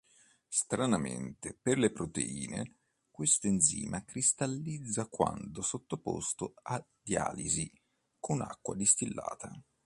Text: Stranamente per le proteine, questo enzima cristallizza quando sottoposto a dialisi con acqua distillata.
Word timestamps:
Stranamente 0.47 1.55
per 1.61 1.77
le 1.77 1.91
proteine, 1.91 2.77
questo 3.11 3.45
enzima 3.45 4.03
cristallizza 4.03 5.05
quando 5.07 5.61
sottoposto 5.61 6.55
a 6.63 6.83
dialisi 7.03 7.71
con 8.19 8.41
acqua 8.41 8.73
distillata. 8.73 9.63